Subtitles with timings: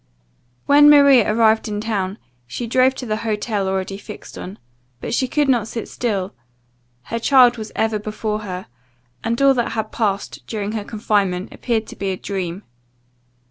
[0.65, 2.17] When Maria arrived in town,
[2.47, 4.57] she drove to the hotel already fixed on.
[4.99, 6.33] But she could not sit still
[7.03, 8.65] her child was ever before her;
[9.23, 12.63] and all that had passed during her confinement, appeared to be a dream.